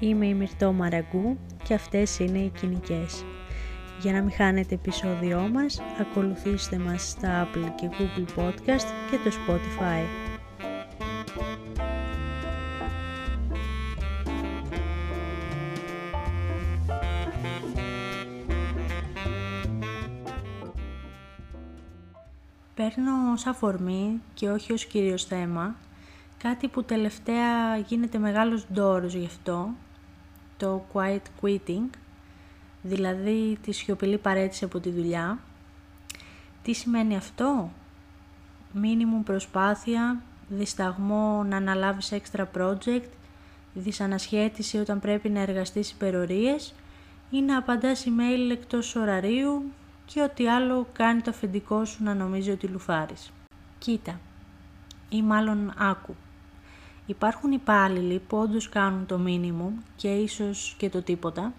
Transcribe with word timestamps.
Είμαι 0.00 0.26
η 0.26 0.34
Μυρτώ 0.34 0.72
Μαραγκού 0.72 1.38
και 1.64 1.74
αυτές 1.74 2.18
είναι 2.18 2.38
οι 2.38 2.48
κοινικές. 2.48 3.24
Για 4.00 4.12
να 4.12 4.20
μην 4.20 4.32
χάνετε 4.32 4.74
επεισόδιό 4.74 5.48
μας, 5.52 5.80
ακολουθήστε 6.00 6.78
μας 6.78 7.08
στα 7.08 7.48
Apple 7.48 7.72
και 7.76 7.88
Google 7.90 8.40
Podcast 8.40 8.86
και 9.10 9.16
το 9.24 9.30
Spotify. 9.30 10.04
Παίρνω 22.74 23.32
ως 23.32 23.46
αφορμή 23.46 24.20
και 24.34 24.48
όχι 24.50 24.72
ως 24.72 24.86
κύριος 24.86 25.24
θέμα 25.24 25.76
κάτι 26.38 26.68
που 26.68 26.84
τελευταία 26.84 27.76
γίνεται 27.76 28.18
μεγάλος 28.18 28.66
ντόρος 28.72 29.14
γι' 29.14 29.26
αυτό, 29.26 29.68
το 30.58 30.84
quiet 30.92 31.20
quitting, 31.42 31.88
δηλαδή 32.82 33.58
τη 33.62 33.72
σιωπηλή 33.72 34.18
παρέτηση 34.18 34.64
από 34.64 34.80
τη 34.80 34.90
δουλειά. 34.90 35.38
Τι 36.62 36.72
σημαίνει 36.72 37.16
αυτό; 37.16 37.70
Μίνιμουμ 38.72 39.22
προσπάθεια, 39.22 40.20
δισταγμό 40.48 41.42
να 41.48 41.56
αναλάβεις 41.56 42.12
έξτρα 42.12 42.50
project, 42.56 43.08
δυσανασχέτιση 43.74 44.78
όταν 44.78 45.00
πρέπει 45.00 45.28
να 45.28 45.40
εργαστείς 45.40 45.90
υπερορίες 45.90 46.74
ή 47.30 47.40
να 47.40 47.58
απαντάς 47.58 48.06
email 48.06 48.50
εκτός 48.50 48.94
ωραρίου 48.94 49.72
και 50.04 50.22
ό,τι 50.22 50.48
άλλο 50.48 50.86
κάνει 50.92 51.20
το 51.20 51.30
αφεντικό 51.30 51.84
σου 51.84 52.02
να 52.02 52.14
νομίζει 52.14 52.50
ότι 52.50 52.66
λουφάρεις. 52.66 53.30
Κοίτα, 53.78 54.20
ή 55.08 55.22
μάλλον 55.22 55.72
άκου. 55.78 56.14
Υπάρχουν 57.08 57.52
υπάλληλοι 57.52 58.18
που 58.28 58.36
όντως 58.36 58.68
κάνουν 58.68 59.06
το 59.06 59.18
μίνιμουμ 59.18 59.74
και 59.96 60.08
ίσως 60.08 60.74
και 60.78 60.88
το 60.88 61.02
τίποτα, 61.02 61.52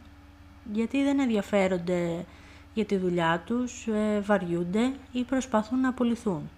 γιατί 0.73 1.03
δεν 1.03 1.19
ενδιαφέρονται 1.19 2.25
για 2.73 2.85
τη 2.85 2.97
δουλειά 2.97 3.43
τους, 3.45 3.87
ε, 3.87 4.19
βαριούνται 4.19 4.93
ή 5.11 5.23
προσπαθούν 5.23 5.79
να 5.79 5.89
απολυθούν. 5.89 6.49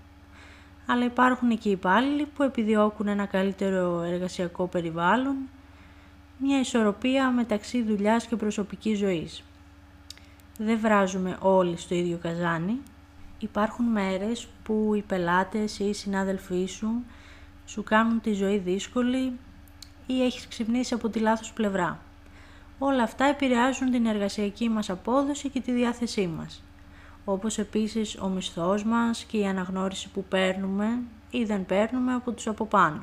Αλλά 0.85 1.05
υπάρχουν 1.05 1.57
και 1.57 1.69
υπάλληλοι 1.69 2.25
που 2.25 2.43
επιδιώκουν 2.43 3.07
ένα 3.07 3.25
καλύτερο 3.25 4.01
εργασιακό 4.01 4.67
περιβάλλον, 4.67 5.35
μια 6.37 6.59
ισορροπία 6.59 7.31
μεταξύ 7.31 7.83
δουλειάς 7.83 8.25
και 8.25 8.35
προσωπικής 8.35 8.97
ζωής. 8.97 9.43
Δεν 10.57 10.79
βράζουμε 10.79 11.37
όλοι 11.39 11.77
στο 11.77 11.95
ίδιο 11.95 12.17
καζάνι. 12.21 12.77
Υπάρχουν 13.39 13.85
μέρες 13.85 14.47
που 14.63 14.93
οι 14.95 15.01
πελάτες 15.01 15.79
ή 15.79 15.85
οι 15.85 15.93
συνάδελφοί 15.93 16.65
σου 16.65 17.03
σου 17.65 17.83
κάνουν 17.83 18.21
τη 18.21 18.33
ζωή 18.33 18.57
δύσκολη 18.57 19.39
ή 20.07 20.23
έχεις 20.23 20.47
ξυπνήσει 20.47 20.93
από 20.93 21.09
τη 21.09 21.19
λάθος 21.19 21.53
πλευρά. 21.53 21.99
Όλα 22.79 23.03
αυτά 23.03 23.25
επηρεάζουν 23.25 23.91
την 23.91 24.05
εργασιακή 24.05 24.69
μας 24.69 24.89
απόδοση 24.89 25.49
και 25.49 25.61
τη 25.61 25.71
διάθεσή 25.71 26.27
μας. 26.27 26.63
Όπως 27.25 27.57
επίσης 27.57 28.17
ο 28.21 28.27
μισθός 28.27 28.83
μας 28.83 29.23
και 29.23 29.37
η 29.37 29.45
αναγνώριση 29.45 30.09
που 30.09 30.23
παίρνουμε 30.23 30.99
ή 31.31 31.43
δεν 31.43 31.65
παίρνουμε 31.65 32.13
από 32.13 32.31
τους 32.31 32.47
από 32.47 32.65
πάνω. 32.65 33.01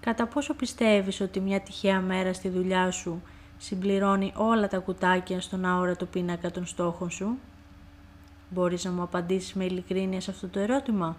Κατά 0.00 0.26
πόσο 0.26 0.54
πιστεύεις 0.54 1.20
ότι 1.20 1.40
μια 1.40 1.60
τυχαία 1.60 2.00
μέρα 2.00 2.32
στη 2.32 2.48
δουλειά 2.48 2.90
σου 2.90 3.22
συμπληρώνει 3.58 4.32
όλα 4.36 4.68
τα 4.68 4.78
κουτάκια 4.78 5.40
στον 5.40 5.64
αόρατο 5.64 6.06
πίνακα 6.06 6.50
των 6.50 6.66
στόχων 6.66 7.10
σου; 7.10 7.38
Μπορείς 8.50 8.84
να 8.84 8.90
μου 8.90 9.02
απαντήσεις 9.02 9.54
με 9.54 9.64
ειλικρίνεια 9.64 10.20
σε 10.20 10.30
αυτό 10.30 10.48
το 10.48 10.60
ερώτημα; 10.60 11.16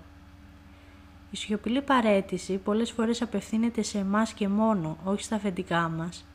Η 1.34 1.38
σιωπηλή 1.38 1.82
παρέτηση 1.82 2.58
πολλές 2.58 2.92
φορές 2.92 3.22
απευθύνεται 3.22 3.82
σε 3.82 3.98
εμάς 3.98 4.34
και 4.34 4.48
μόνο, 4.48 4.98
όχι 5.04 5.24
στα 5.24 5.36
αφεντικά 5.36 5.90
μας. 5.90 6.26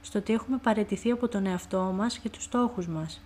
Στο 0.00 0.18
ότι 0.18 0.32
έχουμε 0.32 0.56
παρετηθεί 0.56 1.10
από 1.10 1.28
τον 1.28 1.46
εαυτό 1.46 1.80
μας 1.96 2.18
και 2.18 2.28
τους 2.28 2.42
στόχους 2.42 2.86
μας. 2.86 3.20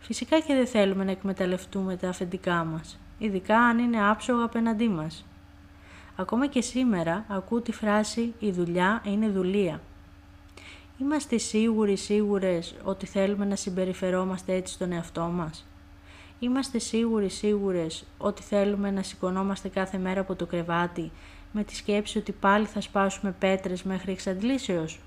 Φυσικά 0.00 0.40
και 0.40 0.54
δεν 0.54 0.66
θέλουμε 0.66 1.04
να 1.04 1.10
εκμεταλλευτούμε 1.10 1.96
τα 1.96 2.08
αφεντικά 2.08 2.64
μας, 2.64 2.98
ειδικά 3.18 3.58
αν 3.58 3.78
είναι 3.78 4.08
άψογα 4.08 4.44
απέναντί 4.44 4.88
μας. 4.88 5.24
Ακόμα 6.16 6.46
και 6.46 6.60
σήμερα 6.60 7.24
ακούω 7.28 7.60
τη 7.60 7.72
φράση 7.72 8.34
«η 8.38 8.50
δουλειά 8.50 9.02
είναι 9.04 9.28
δουλεία». 9.28 9.80
Είμαστε 10.98 11.38
σίγουροι 11.38 11.96
σίγουρες 11.96 12.74
ότι 12.82 13.06
θέλουμε 13.06 13.44
να 13.44 13.56
συμπεριφερόμαστε 13.56 14.54
έτσι 14.54 14.74
στον 14.74 14.92
εαυτό 14.92 15.22
μας; 15.22 15.66
Είμαστε 16.38 16.78
σίγουροι 16.78 17.28
σίγουρες 17.28 18.04
ότι 18.18 18.42
θέλουμε 18.42 18.90
να 18.90 19.02
σηκωνόμαστε 19.02 19.68
κάθε 19.68 19.98
μέρα 19.98 20.20
από 20.20 20.34
το 20.34 20.46
κρεβάτι 20.46 21.10
με 21.52 21.64
τη 21.64 21.76
σκέψη 21.76 22.18
ότι 22.18 22.32
πάλι 22.32 22.66
θα 22.66 22.80
σπάσουμε 22.80 23.34
πέτρες 23.38 23.82
μέχρι 23.82 24.12
εξαντλήσεως. 24.12 25.00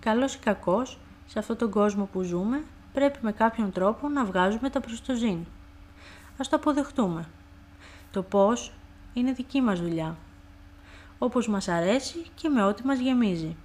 Καλός 0.00 0.34
ή 0.34 0.38
κακός, 0.38 0.98
σε 1.26 1.38
αυτόν 1.38 1.56
τον 1.56 1.70
κόσμο 1.70 2.08
που 2.12 2.22
ζούμε, 2.22 2.62
πρέπει 2.92 3.18
με 3.22 3.32
κάποιον 3.32 3.72
τρόπο 3.72 4.08
να 4.08 4.24
βγάζουμε 4.24 4.70
τα 4.70 4.80
προς 4.80 5.02
το 5.02 5.14
ζήν. 5.14 5.38
Ας 6.38 6.48
το 6.48 6.56
αποδεχτούμε. 6.56 7.28
Το 8.10 8.22
πώς 8.22 8.72
είναι 9.14 9.32
δική 9.32 9.60
μας 9.60 9.80
δουλειά. 9.80 10.16
Όπως 11.18 11.48
μας 11.48 11.68
αρέσει 11.68 12.26
και 12.34 12.48
με 12.48 12.62
ό,τι 12.62 12.86
μας 12.86 12.98
γεμίζει. 12.98 13.56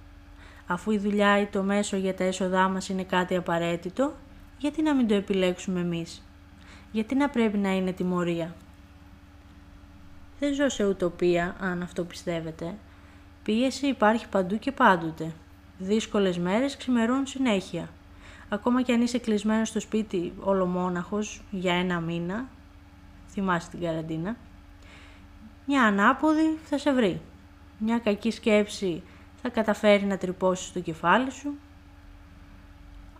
Αφού 0.66 0.90
η 0.90 0.98
δουλειά 0.98 1.40
ή 1.40 1.46
το 1.46 1.62
μέσο 1.62 1.96
για 1.96 2.14
τα 2.14 2.24
έσοδά 2.24 2.68
μας 2.68 2.88
είναι 2.88 3.04
κάτι 3.04 3.36
απαραίτητο, 3.36 4.12
γιατί 4.58 4.82
να 4.82 4.94
μην 4.94 5.08
το 5.08 5.14
επιλέξουμε 5.14 5.80
εμείς; 5.80 6.22
Γιατί 6.92 7.14
να 7.14 7.28
πρέπει 7.28 7.58
να 7.58 7.70
είναι 7.76 7.92
τιμωρία; 7.92 8.54
Δεν 10.38 10.54
ζω 10.54 10.68
σε 10.68 10.84
ουτοπία, 10.86 11.56
αν 11.60 11.82
αυτό 11.82 12.04
πιστεύετε. 12.04 12.74
Πίεση 13.42 13.86
υπάρχει 13.86 14.28
παντού 14.28 14.58
και 14.58 14.72
πάντοτε. 14.72 15.32
Δύσκολες 15.78 16.38
μέρες 16.38 16.76
ξημερώνουν 16.76 17.26
συνέχεια. 17.26 17.88
Ακόμα 18.48 18.82
κι 18.82 18.92
αν 18.92 19.00
είσαι 19.00 19.18
κλεισμένος 19.18 19.68
στο 19.68 19.80
σπίτι 19.80 20.32
ολομόναχος 20.40 21.42
για 21.50 21.74
ένα 21.74 22.00
μήνα, 22.00 22.48
θυμάσαι 23.28 23.70
την 23.70 23.80
καραντίνα, 23.80 24.36
μια 25.66 25.82
ανάποδη 25.82 26.58
θα 26.64 26.78
σε 26.78 26.92
βρει. 26.92 27.20
Μια 27.78 27.98
κακή 27.98 28.30
σκέψη 28.30 29.02
θα 29.42 29.48
καταφέρει 29.48 30.04
να 30.04 30.18
τρυπώσεις 30.18 30.72
το 30.72 30.80
κεφάλι 30.80 31.30
σου. 31.30 31.54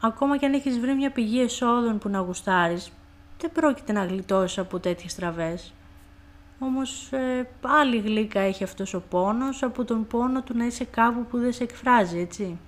Ακόμα 0.00 0.36
και 0.36 0.46
αν 0.46 0.52
έχεις 0.52 0.78
βρει 0.78 0.94
μια 0.94 1.10
πηγή 1.10 1.40
εσόδων 1.40 1.98
που 1.98 2.08
να 2.08 2.18
γουστάρεις, 2.18 2.92
δεν 3.40 3.52
πρόκειται 3.52 3.92
να 3.92 4.04
γλιτώσεις 4.04 4.58
από 4.58 4.78
τέτοιες 4.78 5.12
στραβές. 5.12 5.72
Όμως 6.58 7.12
ε, 7.12 7.48
άλλη 7.60 7.98
γλύκα 7.98 8.40
έχει 8.40 8.64
αυτός 8.64 8.94
ο 8.94 9.02
πόνος 9.10 9.62
από 9.62 9.84
τον 9.84 10.06
πόνο 10.06 10.42
του 10.42 10.56
να 10.56 10.66
είσαι 10.66 10.84
κάπου 10.84 11.26
που 11.26 11.38
δεν 11.38 11.52
σε 11.52 11.62
εκφράζει, 11.62 12.18
έτσι. 12.18 12.58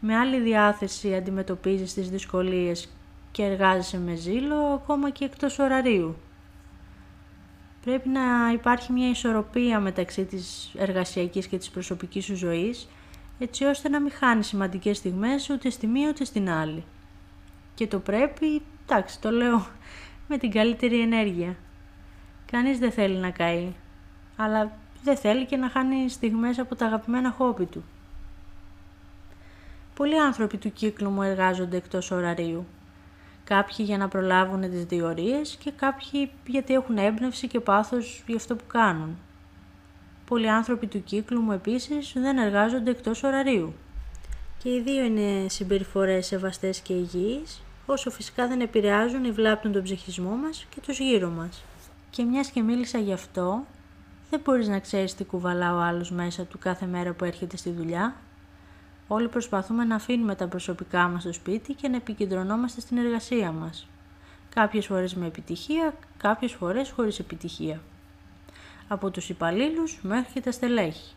Με 0.00 0.16
άλλη 0.16 0.40
διάθεση 0.40 1.14
αντιμετωπίζεις 1.14 1.94
τις 1.94 2.10
δυσκολίες 2.10 2.88
και 3.30 3.42
εργάζεσαι 3.42 3.98
με 3.98 4.14
ζήλο 4.14 4.56
ακόμα 4.56 5.10
και 5.10 5.24
εκτός 5.24 5.58
ωραρίου. 5.58 6.16
Πρέπει 7.84 8.08
να 8.08 8.52
υπάρχει 8.52 8.92
μια 8.92 9.08
ισορροπία 9.08 9.80
μεταξύ 9.80 10.24
της 10.24 10.72
εργασιακής 10.76 11.46
και 11.46 11.58
της 11.58 11.70
προσωπικής 11.70 12.24
σου 12.24 12.36
ζωής, 12.36 12.88
έτσι 13.38 13.64
ώστε 13.64 13.88
να 13.88 14.00
μην 14.00 14.12
χάνει 14.12 14.44
σημαντικές 14.44 14.96
στιγμές 14.96 15.50
ούτε 15.50 15.70
στη 15.70 15.86
μία 15.86 16.08
ούτε 16.08 16.24
στην 16.24 16.50
άλλη. 16.50 16.84
Και 17.74 17.86
το 17.86 17.98
πρέπει, 17.98 18.62
εντάξει, 18.86 19.20
το 19.20 19.30
λέω 19.30 19.66
με 20.28 20.38
την 20.38 20.50
καλύτερη 20.50 21.00
ενέργεια. 21.00 21.56
Κανείς 22.52 22.78
δεν 22.78 22.92
θέλει 22.92 23.16
να 23.16 23.30
καεί, 23.30 23.72
αλλά 24.36 24.72
δεν 25.02 25.16
θέλει 25.16 25.46
και 25.46 25.56
να 25.56 25.68
χάνει 25.68 26.08
στιγμές 26.08 26.58
από 26.58 26.74
τα 26.74 26.86
αγαπημένα 26.86 27.30
χόμπι 27.30 27.64
του. 27.64 27.84
Πολλοί 29.94 30.20
άνθρωποι 30.20 30.56
του 30.56 30.72
κύκλου 30.72 31.10
μου 31.10 31.22
εργάζονται 31.22 31.76
εκτός 31.76 32.10
ωραρίου 32.10 32.66
Κάποιοι 33.48 33.76
για 33.88 33.98
να 33.98 34.08
προλάβουν 34.08 34.70
τις 34.70 34.84
διορίες 34.84 35.56
και 35.56 35.70
κάποιοι 35.70 36.30
γιατί 36.46 36.74
έχουν 36.74 36.98
έμπνευση 36.98 37.46
και 37.46 37.60
πάθος 37.60 38.22
για 38.26 38.36
αυτό 38.36 38.56
που 38.56 38.64
κάνουν. 38.66 39.16
Πολλοί 40.28 40.50
άνθρωποι 40.50 40.86
του 40.86 41.04
κύκλου 41.04 41.40
μου 41.40 41.52
επίσης 41.52 42.12
δεν 42.16 42.38
εργάζονται 42.38 42.90
εκτός 42.90 43.22
ωραρίου. 43.22 43.74
Και 44.62 44.68
οι 44.68 44.80
δύο 44.80 45.04
είναι 45.04 45.48
συμπεριφορές 45.48 46.26
σεβαστές 46.26 46.80
και 46.80 46.92
υγιείς, 46.92 47.62
όσο 47.86 48.10
φυσικά 48.10 48.48
δεν 48.48 48.60
επηρεάζουν 48.60 49.24
ή 49.24 49.30
βλάπτουν 49.30 49.72
τον 49.72 49.82
ψυχισμό 49.82 50.30
μας 50.30 50.66
και 50.70 50.80
τους 50.80 50.98
γύρω 50.98 51.28
μας. 51.28 51.64
Και 52.10 52.22
μιας 52.22 52.50
και 52.50 52.62
μίλησα 52.62 52.98
γι' 52.98 53.12
αυτό, 53.12 53.64
δεν 54.30 54.40
μπορείς 54.44 54.68
να 54.68 54.78
ξέρεις 54.78 55.14
τι 55.14 55.24
κουβαλά 55.24 55.74
ο 55.74 55.78
άλλος 55.78 56.10
μέσα 56.10 56.44
του 56.44 56.58
κάθε 56.58 56.86
μέρα 56.86 57.12
που 57.12 57.24
έρχεται 57.24 57.56
στη 57.56 57.70
δουλειά, 57.70 58.14
Όλοι 59.10 59.28
προσπαθούμε 59.28 59.84
να 59.84 59.94
αφήνουμε 59.94 60.34
τα 60.34 60.48
προσωπικά 60.48 61.08
μας 61.08 61.22
στο 61.22 61.32
σπίτι 61.32 61.72
και 61.74 61.88
να 61.88 61.96
επικεντρωνόμαστε 61.96 62.80
στην 62.80 62.98
εργασία 62.98 63.52
μας. 63.52 63.86
Κάποιες 64.54 64.86
φορές 64.86 65.14
με 65.14 65.26
επιτυχία, 65.26 65.94
κάποιες 66.16 66.52
φορές 66.52 66.90
χωρίς 66.90 67.18
επιτυχία. 67.18 67.80
Από 68.88 69.10
τους 69.10 69.28
υπαλλήλους 69.28 69.98
μέχρι 70.02 70.32
και 70.32 70.40
τα 70.40 70.52
στελέχη. 70.52 71.14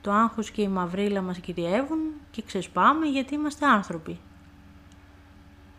Το 0.00 0.12
άγχος 0.12 0.50
και 0.50 0.62
η 0.62 0.68
μαυρίλα 0.68 1.22
μας 1.22 1.38
κυριεύουν 1.38 1.98
και 2.30 2.42
ξεσπάμε 2.42 3.06
γιατί 3.06 3.34
είμαστε 3.34 3.66
άνθρωποι. 3.66 4.18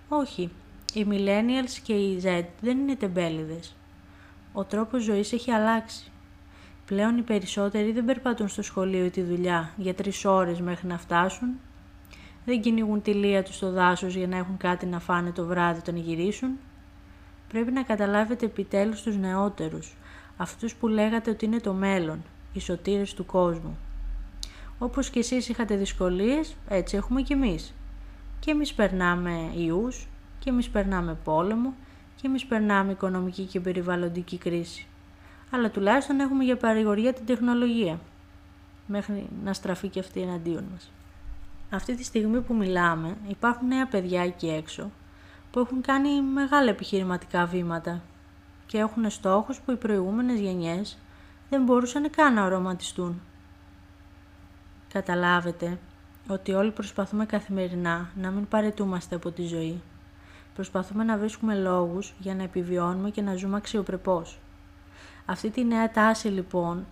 Όχι, 0.09 0.51
οι 0.93 1.05
millennials 1.09 1.79
και 1.83 1.93
οι 1.93 2.21
Z 2.23 2.45
δεν 2.61 2.79
είναι 2.79 2.95
τεμπέληδες. 2.95 3.75
Ο 4.53 4.63
τρόπος 4.63 5.03
ζωής 5.03 5.33
έχει 5.33 5.51
αλλάξει. 5.51 6.11
Πλέον 6.85 7.17
οι 7.17 7.21
περισσότεροι 7.21 7.91
δεν 7.91 8.05
περπατούν 8.05 8.47
στο 8.47 8.61
σχολείο 8.61 9.05
ή 9.05 9.09
τη 9.09 9.21
δουλειά 9.21 9.73
για 9.77 9.93
τρεις 9.93 10.25
ώρες 10.25 10.61
μέχρι 10.61 10.87
να 10.87 10.97
φτάσουν. 10.97 11.49
Δεν 12.45 12.61
κυνηγούν 12.61 13.01
τη 13.01 13.13
λία 13.13 13.43
τους 13.43 13.55
στο 13.55 13.71
δάσος 13.71 14.15
για 14.15 14.27
να 14.27 14.37
έχουν 14.37 14.57
κάτι 14.57 14.85
να 14.85 14.99
φάνε 14.99 15.31
το 15.31 15.45
βράδυ 15.45 15.79
όταν 15.79 15.95
γυρίσουν. 15.97 16.49
Πρέπει 17.47 17.71
να 17.71 17.83
καταλάβετε 17.83 18.45
επιτέλους 18.45 19.01
τους 19.01 19.17
νεότερους, 19.17 19.95
αυτούς 20.41 20.75
που 20.75 20.87
λέγατε 20.87 21.29
ότι 21.29 21.45
είναι 21.45 21.59
το 21.59 21.73
μέλλον, 21.73 22.23
οι 22.53 22.59
σωτήρες 22.59 23.13
του 23.13 23.25
κόσμου. 23.25 23.77
Όπως 24.77 25.09
και 25.09 25.19
εσείς 25.19 25.49
είχατε 25.49 25.75
δυσκολίες, 25.75 26.55
έτσι 26.67 26.97
έχουμε 26.97 27.21
κι 27.21 27.33
εμείς. 27.33 27.73
Και 28.39 28.51
εμείς 28.51 28.73
περνάμε 28.73 29.51
ιούς, 29.55 30.07
και 30.39 30.49
εμείς 30.49 30.69
περνάμε 30.69 31.17
πόλεμο, 31.23 31.73
και 32.15 32.27
εμείς 32.27 32.45
περνάμε 32.45 32.91
οικονομική 32.91 33.43
και 33.43 33.59
περιβαλλοντική 33.59 34.37
κρίση. 34.37 34.87
Αλλά 35.51 35.69
τουλάχιστον 35.69 36.19
έχουμε 36.19 36.43
για 36.43 36.57
παρηγορία 36.57 37.13
την 37.13 37.25
τεχνολογία, 37.25 37.99
μέχρι 38.87 39.29
να 39.43 39.53
στραφεί 39.53 39.87
και 39.87 39.99
αυτή 39.99 40.21
εναντίον 40.21 40.63
μας. 40.71 40.91
Αυτή 41.69 41.95
τη 41.95 42.03
στιγμή 42.03 42.41
που 42.41 42.55
μιλάμε 42.55 43.17
υπάρχουν 43.27 43.67
νέα 43.67 43.87
παιδιά 43.87 44.21
εκεί 44.21 44.49
έξω 44.49 44.91
που 45.51 45.59
έχουν 45.59 45.81
κάνει 45.81 46.21
μεγάλα 46.21 46.69
επιχειρηματικά 46.69 47.45
βήματα 47.45 48.01
και 48.69 48.77
έχουν 48.77 49.09
στόχους 49.09 49.59
που 49.59 49.71
οι 49.71 49.75
προηγούμενες 49.75 50.39
γενιές 50.39 50.97
δεν 51.49 51.63
μπορούσαν 51.63 52.09
καν 52.09 52.33
να 52.33 52.45
οραματιστούν. 52.45 53.21
Καταλάβετε 54.93 55.79
ότι 56.27 56.53
όλοι 56.53 56.71
προσπαθούμε 56.71 57.25
καθημερινά 57.25 58.09
να 58.15 58.29
μην 58.29 58.47
παρετούμαστε 58.47 59.15
από 59.15 59.31
τη 59.31 59.47
ζωή. 59.47 59.81
Προσπαθούμε 60.55 61.03
να 61.03 61.17
βρίσκουμε 61.17 61.55
λόγους 61.55 62.13
για 62.19 62.35
να 62.35 62.43
επιβιώνουμε 62.43 63.09
και 63.09 63.21
να 63.21 63.35
ζούμε 63.35 63.57
αξιοπρεπώς. 63.57 64.39
Αυτή 65.25 65.49
τη 65.49 65.63
νέα 65.63 65.91
τάση 65.91 66.27
λοιπόν 66.27 66.85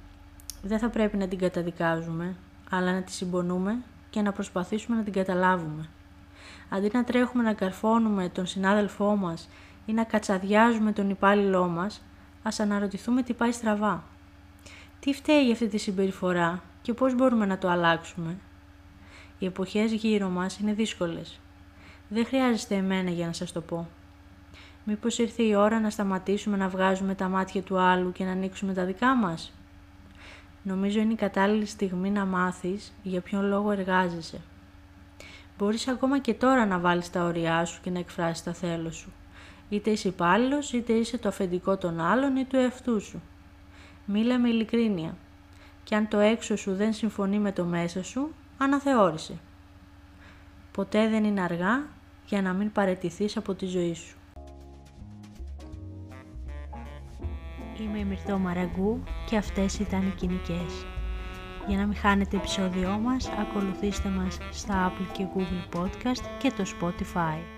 δεν 0.62 0.80
θα 0.80 0.90
πρέπει 0.90 1.18
να 1.18 1.28
την 1.28 1.38
καταδικάζουμε, 1.38 2.36
αλλά 2.70 2.94
να 2.94 3.02
τη 3.02 3.12
συμπονούμε 3.12 3.78
και 4.10 4.22
να 4.22 4.32
προσπαθήσουμε 4.32 4.98
να 4.98 5.04
την 5.04 5.14
καταλάβουμε. 5.14 5.90
Αντί 6.70 6.90
να 6.94 7.04
τρέχουμε 7.04 7.44
να 7.44 7.54
καρφώνουμε 7.54 8.30
τον 8.30 8.46
συνάδελφό 8.46 9.16
μας 9.16 9.50
ή 9.88 9.94
να 9.94 10.04
κατσαδιάζουμε 10.04 10.92
τον 10.92 11.10
υπάλληλό 11.10 11.68
μας, 11.68 12.02
ας 12.44 12.60
αναρωτηθούμε 12.60 13.24
τι 13.24 13.34
πάει 13.34 13.52
στραβά. 13.52 14.04
Τι 15.00 15.14
φταίει 15.14 15.44
για 15.44 15.54
αυτή 15.54 15.68
τη 15.68 15.78
συμπεριφορά 15.78 16.64
και 16.82 16.94
πώς 16.94 17.16
μπορούμε 17.16 17.46
να 17.46 17.58
το 17.58 17.70
αλλάξουμε; 17.70 18.38
Οι 19.40 19.46
εποχές 19.46 19.92
γύρω 19.92 20.30
μας 20.30 20.58
είναι 20.58 20.74
δύσκολες. 20.74 21.40
Δεν 22.10 22.26
χρειάζεστε 22.26 22.76
εμένα 22.76 23.10
για 23.10 23.26
να 23.26 23.34
σας 23.34 23.52
το 23.52 23.62
πω. 23.62 23.88
Μήπως 24.84 25.18
ήρθε 25.18 25.44
η 25.44 25.56
ώρα 25.56 25.80
να 25.80 25.90
σταματήσουμε 25.90 26.58
να 26.58 26.68
βγάζουμε 26.68 27.16
τα 27.16 27.28
μάτια 27.28 27.62
του 27.62 27.80
άλλου 27.80 28.12
και 28.12 28.24
να 28.24 28.32
ανοίξουμε 28.32 28.74
τα 28.74 28.86
δικά 28.86 29.16
μας; 29.16 29.52
Νομίζω 30.64 31.00
είναι 31.00 31.14
η 31.14 31.16
κατάλληλη 31.16 31.66
στιγμή 31.66 32.10
να 32.12 32.26
μάθεις 32.26 32.94
για 33.04 33.22
ποιον 33.22 33.46
λόγο 33.46 33.72
εργάζεσαι. 33.72 34.42
Μπορείς 35.58 35.88
ακόμα 35.88 36.20
και 36.20 36.34
τώρα 36.34 36.66
να 36.66 36.80
βάλεις 36.80 37.10
τα 37.10 37.24
όρια 37.24 37.66
σου 37.66 37.82
και 37.82 37.90
να 37.90 38.00
εκφράσεις 38.00 38.44
τα 38.44 38.54
θέλω 38.54 38.92
σου. 38.92 39.12
Είτε 39.70 39.90
είσαι 39.90 40.08
υπάλληλος, 40.08 40.74
είτε 40.74 40.94
είσαι 40.94 41.18
το 41.18 41.28
αφεντικό 41.28 41.78
των 41.78 42.00
άλλων 42.00 42.36
ή 42.36 42.46
του 42.46 42.56
εαυτού 42.56 43.02
σου. 43.02 43.22
Μίλα 44.06 44.40
με 44.40 44.50
ειλικρίνεια. 44.50 45.18
Και 45.84 45.96
αν 45.96 46.08
το 46.08 46.20
έξω 46.20 46.56
σου 46.56 46.76
δεν 46.76 46.94
συμφωνεί 46.94 47.40
με 47.40 47.52
το 47.52 47.64
μέσα 47.64 48.04
σου, 48.04 48.34
αναθεώρησε. 48.58 49.40
Ποτέ 50.72 51.10
δεν 51.10 51.24
είναι 51.24 51.42
αργά 51.42 51.88
για 52.26 52.42
να 52.42 52.54
μην 52.54 52.72
παρετηθείς 52.72 53.38
από 53.38 53.54
τη 53.54 53.66
ζωή 53.66 53.94
σου. 53.94 54.18
Είμαι 57.82 58.00
η 58.00 58.04
Μυρτώ 58.04 58.38
Μαραγκού 58.38 59.04
και 59.30 59.38
αυτές 59.38 59.80
ήταν 59.80 60.08
οι 60.08 60.14
κοινικές. 60.18 60.86
Για 61.68 61.78
να 61.78 61.86
μην 61.86 61.96
χάνετε 61.96 62.38
επεισόδιό 62.38 62.90
μας, 62.90 63.30
ακολουθήστε 63.30 64.10
μας 64.10 64.38
στα 64.52 64.92
Apple 64.92 65.12
και 65.12 65.26
Google 65.36 65.78
Podcast 65.78 66.24
και 66.40 66.52
το 66.52 66.64
Spotify. 66.80 67.57